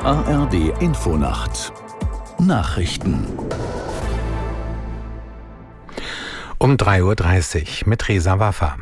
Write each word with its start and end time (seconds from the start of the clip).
ARD 0.00 0.80
Infonacht 0.80 1.72
Nachrichten 2.38 3.26
um 6.58 6.76
3.30 6.76 7.82
Uhr 7.82 7.88
mit 7.88 8.08
Resa 8.08 8.38
Waffa. 8.38 8.76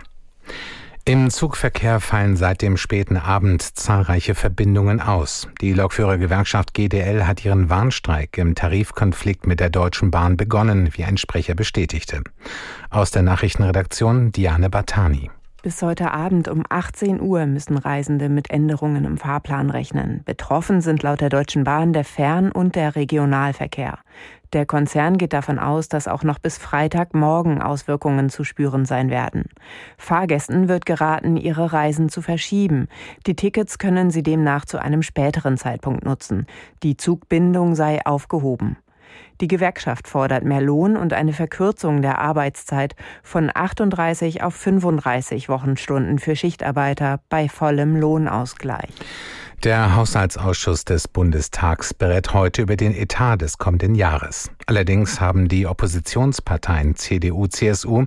Im 1.05 1.31
Zugverkehr 1.31 2.01
fallen 2.01 2.37
seit 2.37 2.63
dem 2.63 2.77
späten 2.77 3.17
Abend 3.17 3.63
zahlreiche 3.63 4.35
Verbindungen 4.35 5.01
aus. 5.01 5.49
Die 5.61 5.73
Lokführergewerkschaft 5.73 6.75
GDL 6.75 7.27
hat 7.27 7.45
ihren 7.45 7.71
Warnstreik 7.71 8.37
im 8.39 8.55
Tarifkonflikt 8.55 9.47
mit 9.47 9.61
der 9.61 9.71
Deutschen 9.71 10.11
Bahn 10.11 10.37
begonnen, 10.37 10.91
wie 10.93 11.05
ein 11.05 11.17
Sprecher 11.17 11.55
bestätigte. 11.55 12.23
Aus 12.91 13.11
der 13.11 13.23
Nachrichtenredaktion 13.23 14.33
Diane 14.33 14.71
Batani. 14.71 15.31
Bis 15.63 15.83
heute 15.83 16.13
Abend 16.13 16.49
um 16.49 16.63
18 16.67 17.21
Uhr 17.21 17.45
müssen 17.45 17.77
Reisende 17.77 18.31
mit 18.31 18.49
Änderungen 18.49 19.05
im 19.05 19.19
Fahrplan 19.19 19.69
rechnen. 19.69 20.23
Betroffen 20.25 20.81
sind 20.81 21.03
laut 21.03 21.21
der 21.21 21.29
Deutschen 21.29 21.65
Bahn 21.65 21.93
der 21.93 22.05
Fern- 22.05 22.51
und 22.51 22.77
der 22.77 22.97
Regionalverkehr. 22.97 23.99
Der 24.55 24.65
Konzern 24.65 25.19
geht 25.19 25.35
davon 25.35 25.59
aus, 25.59 25.91
dass 25.91 26.09
auch 26.09 26.25
noch 26.25 26.39
bis 26.39 26.57
Freitagmorgen 26.57 27.61
Auswirkungen 27.61 28.31
zu 28.31 28.43
spüren 28.43 28.87
sein 28.87 29.11
werden. 29.11 29.45
Fahrgästen 29.99 30.69
wird 30.69 30.87
geraten, 30.87 31.37
ihre 31.37 31.75
Reisen 31.75 32.09
zu 32.09 32.23
verschieben. 32.23 32.89
Die 33.27 33.37
Tickets 33.37 33.77
können 33.79 34.11
sie 34.11 34.23
demnach 34.23 34.65
zu 34.65 34.79
einem 34.79 35.03
späteren 35.03 35.59
Zeitpunkt 35.59 36.07
nutzen. 36.07 36.47
Die 36.83 36.97
Zugbindung 36.97 37.75
sei 37.75 38.01
aufgehoben. 38.07 38.79
Die 39.41 39.49
Gewerkschaft 39.49 40.09
fordert 40.09 40.45
mehr 40.45 40.61
Lohn 40.61 40.97
und 40.97 41.13
eine 41.13 41.33
Verkürzung 41.33 42.03
der 42.03 42.19
Arbeitszeit 42.19 42.95
von 43.23 43.51
38 43.53 44.43
auf 44.43 44.55
35 44.55 45.49
Wochenstunden 45.49 46.19
für 46.19 46.37
Schichtarbeiter 46.37 47.21
bei 47.29 47.49
vollem 47.49 47.97
Lohnausgleich. 47.97 48.91
Der 49.65 49.95
Haushaltsausschuss 49.95 50.87
des 50.87 51.07
Bundestags 51.07 51.93
berät 51.93 52.33
heute 52.33 52.63
über 52.63 52.77
den 52.77 52.95
Etat 52.95 53.37
des 53.37 53.59
kommenden 53.59 53.95
Jahres. 53.95 54.51
Allerdings 54.65 55.21
haben 55.21 55.49
die 55.49 55.67
Oppositionsparteien 55.67 56.97
CDU, 56.97 57.47
CSU, 57.47 58.07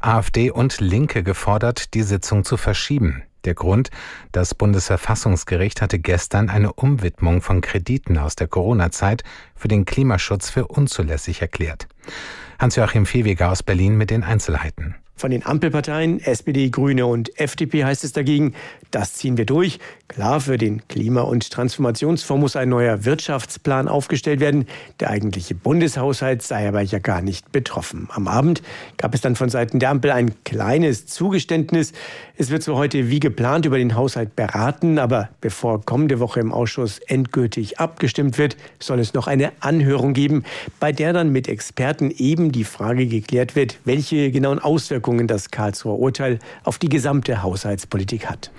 AfD 0.00 0.52
und 0.52 0.80
Linke 0.80 1.24
gefordert, 1.24 1.94
die 1.94 2.02
Sitzung 2.02 2.44
zu 2.44 2.56
verschieben. 2.56 3.24
Der 3.44 3.54
Grund, 3.54 3.90
das 4.30 4.54
Bundesverfassungsgericht 4.54 5.82
hatte 5.82 5.98
gestern 5.98 6.48
eine 6.48 6.72
Umwidmung 6.72 7.42
von 7.42 7.60
Krediten 7.60 8.18
aus 8.18 8.36
der 8.36 8.46
Corona-Zeit 8.46 9.24
für 9.56 9.68
den 9.68 9.84
Klimaschutz 9.84 10.50
für 10.50 10.68
unzulässig 10.68 11.42
erklärt. 11.42 11.88
Hans-Joachim 12.58 13.06
Viehweger 13.06 13.50
aus 13.50 13.62
Berlin 13.62 13.96
mit 13.96 14.10
den 14.10 14.22
Einzelheiten. 14.22 14.94
Von 15.22 15.30
den 15.30 15.46
Ampelparteien, 15.46 16.18
SPD, 16.18 16.68
Grüne 16.70 17.06
und 17.06 17.38
FDP 17.38 17.84
heißt 17.84 18.02
es 18.02 18.12
dagegen, 18.12 18.54
das 18.90 19.14
ziehen 19.14 19.36
wir 19.36 19.46
durch. 19.46 19.78
Klar, 20.08 20.40
für 20.40 20.58
den 20.58 20.86
Klima- 20.88 21.20
und 21.20 21.48
Transformationsfonds 21.48 22.40
muss 22.40 22.56
ein 22.56 22.68
neuer 22.68 23.04
Wirtschaftsplan 23.04 23.86
aufgestellt 23.86 24.40
werden. 24.40 24.66
Der 24.98 25.10
eigentliche 25.10 25.54
Bundeshaushalt 25.54 26.42
sei 26.42 26.66
aber 26.66 26.82
ja 26.82 26.98
gar 26.98 27.22
nicht 27.22 27.52
betroffen. 27.52 28.08
Am 28.10 28.26
Abend 28.26 28.62
gab 28.96 29.14
es 29.14 29.20
dann 29.20 29.36
von 29.36 29.48
Seiten 29.48 29.78
der 29.78 29.90
Ampel 29.90 30.10
ein 30.10 30.34
kleines 30.42 31.06
Zugeständnis. 31.06 31.92
Es 32.36 32.50
wird 32.50 32.64
so 32.64 32.76
heute 32.76 33.08
wie 33.08 33.20
geplant 33.20 33.64
über 33.64 33.78
den 33.78 33.94
Haushalt 33.94 34.34
beraten, 34.34 34.98
aber 34.98 35.28
bevor 35.40 35.82
kommende 35.82 36.18
Woche 36.18 36.40
im 36.40 36.52
Ausschuss 36.52 36.98
endgültig 36.98 37.78
abgestimmt 37.78 38.38
wird, 38.38 38.56
soll 38.80 38.98
es 38.98 39.14
noch 39.14 39.28
eine 39.28 39.52
Anhörung 39.60 40.14
geben, 40.14 40.42
bei 40.80 40.90
der 40.90 41.12
dann 41.12 41.30
mit 41.30 41.48
Experten 41.48 42.10
eben 42.10 42.50
die 42.50 42.64
Frage 42.64 43.06
geklärt 43.06 43.54
wird, 43.54 43.78
welche 43.84 44.32
genauen 44.32 44.58
Auswirkungen 44.58 45.11
Auswirkungen 45.12 45.26
das 45.26 45.50
Karlsruher 45.50 45.98
Urteil 45.98 46.38
auf 46.64 46.78
die 46.78 46.88
gesamte 46.88 47.42
Haushaltspolitik 47.42 48.28
hat. 48.28 48.50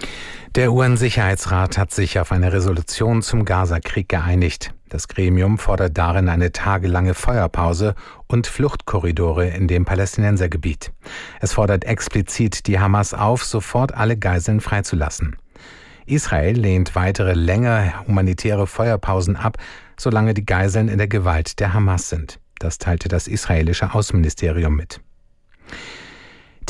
Der 0.56 0.72
UN-Sicherheitsrat 0.72 1.78
hat 1.78 1.92
sich 1.92 2.20
auf 2.20 2.32
eine 2.32 2.54
Resolution 2.54 3.24
zum 3.24 3.44
Gaza-Krieg 3.44 4.08
geeinigt. 4.08 4.72
Das 4.90 5.08
Gremium 5.08 5.58
fordert 5.58 5.98
darin 5.98 6.30
eine 6.30 6.52
tagelange 6.52 7.16
Feuerpause 7.16 7.96
und 8.28 8.46
Fluchtkorridore 8.46 9.48
in 9.48 9.68
dem 9.68 9.86
Palästinensergebiet. 9.86 10.92
Es 11.42 11.54
fordert 11.54 11.86
explizit 11.86 12.68
die 12.68 12.80
Hamas 12.80 13.16
auf, 13.16 13.44
sofort 13.44 13.96
alle 13.96 14.16
Geiseln 14.16 14.62
freizulassen. 14.62 15.36
Israel 16.06 16.56
lehnt 16.56 16.94
weitere 16.94 17.34
längere 17.34 18.06
humanitäre 18.08 18.68
Feuerpausen 18.68 19.36
ab, 19.36 19.58
solange 19.98 20.36
die 20.36 20.46
Geiseln 20.46 20.90
in 20.90 21.00
der 21.00 21.08
Gewalt 21.08 21.60
der 21.60 21.74
Hamas 21.74 22.10
sind. 22.10 22.40
Das 22.60 22.78
teilte 22.78 23.10
das 23.10 23.28
israelische 23.28 23.96
Außenministerium 23.96 24.76
mit. 24.76 25.02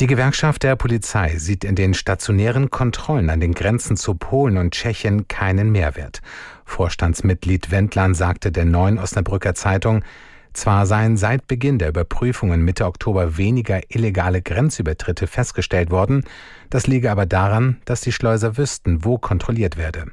Die 0.00 0.08
Gewerkschaft 0.08 0.64
der 0.64 0.74
Polizei 0.74 1.36
sieht 1.38 1.62
in 1.62 1.76
den 1.76 1.94
stationären 1.94 2.68
Kontrollen 2.68 3.30
an 3.30 3.38
den 3.38 3.54
Grenzen 3.54 3.96
zu 3.96 4.16
Polen 4.16 4.58
und 4.58 4.74
Tschechien 4.74 5.28
keinen 5.28 5.70
Mehrwert. 5.70 6.20
Vorstandsmitglied 6.64 7.70
Wendland 7.70 8.16
sagte 8.16 8.50
der 8.50 8.64
Neuen 8.64 8.98
Osnabrücker 8.98 9.54
Zeitung, 9.54 10.02
zwar 10.52 10.86
seien 10.86 11.16
seit 11.16 11.46
Beginn 11.46 11.78
der 11.78 11.90
Überprüfungen 11.90 12.64
Mitte 12.64 12.86
Oktober 12.86 13.36
weniger 13.36 13.82
illegale 13.88 14.42
Grenzübertritte 14.42 15.28
festgestellt 15.28 15.92
worden, 15.92 16.24
das 16.70 16.88
liege 16.88 17.12
aber 17.12 17.26
daran, 17.26 17.80
dass 17.84 18.00
die 18.00 18.12
Schleuser 18.12 18.56
wüssten, 18.56 19.04
wo 19.04 19.18
kontrolliert 19.18 19.76
werde. 19.76 20.06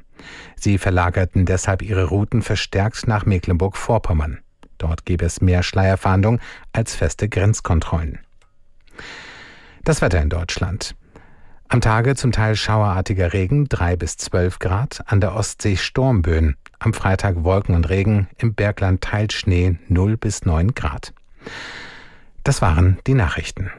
Sie 0.54 0.78
verlagerten 0.78 1.44
deshalb 1.44 1.82
ihre 1.82 2.04
Routen 2.04 2.42
verstärkt 2.42 3.08
nach 3.08 3.26
Mecklenburg-Vorpommern. 3.26 4.38
Dort 4.78 5.06
gebe 5.06 5.24
es 5.24 5.40
mehr 5.40 5.64
Schleierfahndung 5.64 6.38
als 6.72 6.94
feste 6.94 7.28
Grenzkontrollen. 7.28 8.20
Das 9.84 10.00
Wetter 10.00 10.22
in 10.22 10.28
Deutschland. 10.28 10.94
Am 11.68 11.80
Tage 11.80 12.14
zum 12.14 12.30
Teil 12.30 12.54
schauerartiger 12.54 13.32
Regen, 13.32 13.68
3 13.68 13.96
bis 13.96 14.16
12 14.16 14.60
Grad, 14.60 15.02
an 15.06 15.20
der 15.20 15.34
Ostsee 15.34 15.76
Sturmböen, 15.76 16.56
am 16.78 16.94
Freitag 16.94 17.42
Wolken 17.42 17.74
und 17.74 17.88
Regen, 17.88 18.28
im 18.38 18.54
Bergland 18.54 19.00
teils 19.00 19.34
Schnee 19.34 19.78
0 19.88 20.16
bis 20.16 20.44
9 20.44 20.74
Grad. 20.74 21.12
Das 22.44 22.62
waren 22.62 22.98
die 23.08 23.14
Nachrichten. 23.14 23.72